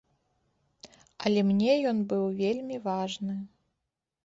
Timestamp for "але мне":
1.25-1.71